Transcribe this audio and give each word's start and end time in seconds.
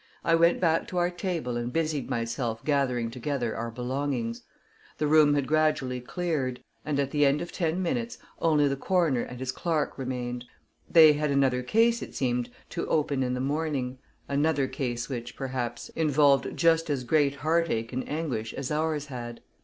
I 0.23 0.33
went 0.33 0.59
back 0.59 0.87
to 0.87 0.97
our 0.97 1.11
table 1.11 1.57
and 1.57 1.71
busied 1.71 2.09
myself 2.09 2.65
gathering 2.65 3.11
together 3.11 3.55
our 3.55 3.69
belongings. 3.69 4.41
The 4.97 5.05
room 5.05 5.35
had 5.35 5.45
gradually 5.47 6.01
cleared, 6.01 6.63
and 6.83 6.99
at 6.99 7.11
the 7.11 7.23
end 7.23 7.39
of 7.39 7.51
ten 7.51 7.83
minutes 7.83 8.17
only 8.39 8.67
the 8.67 8.75
coroner 8.75 9.21
and 9.21 9.39
his 9.39 9.51
clerk 9.51 9.99
remained. 9.99 10.45
They 10.89 11.13
had 11.13 11.29
another 11.29 11.61
case, 11.61 12.01
it 12.01 12.15
seemed, 12.15 12.49
to 12.71 12.87
open 12.87 13.21
in 13.21 13.35
the 13.35 13.39
morning 13.41 13.99
another 14.27 14.67
case 14.67 15.07
which, 15.07 15.35
perhaps, 15.35 15.89
involved 15.89 16.57
just 16.57 16.89
as 16.89 17.03
great 17.03 17.35
heartache 17.35 17.93
and 17.93 18.09
anguish 18.09 18.55
as 18.55 18.71
ours 18.71 19.05
had. 19.05 19.41